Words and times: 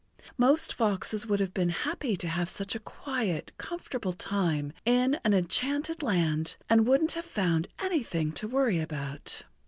Most 0.35 0.73
foxes 0.73 1.27
would 1.27 1.39
have 1.39 1.53
been 1.53 1.69
happy 1.69 2.15
to 2.17 2.27
have 2.27 2.49
such 2.49 2.73
a 2.73 2.79
quiet, 2.79 3.51
comfortable 3.59 4.13
time 4.13 4.73
in 4.83 5.19
an 5.23 5.35
enchanted 5.35 6.01
land 6.01 6.55
and 6.67 6.87
wouldn't 6.87 7.11
have 7.11 7.23
found 7.23 7.67
anything 7.79 8.31
to 8.31 8.47
worry 8.47 8.79
about. 8.79 9.43